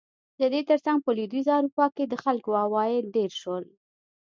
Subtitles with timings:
[0.39, 3.63] د دې ترڅنګ په لوېدیځه اروپا کې د خلکو عواید ډېر شول.